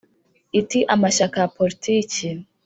[0.59, 2.27] iti Amashyaka ya poritiki